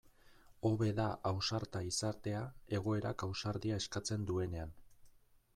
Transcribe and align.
Hobe 0.69 0.87
da 0.99 1.05
ausarta 1.31 1.83
izatea 1.89 2.41
egoerak 2.81 3.27
ausardia 3.29 3.81
eskatzen 3.85 4.29
duenean. 4.33 4.79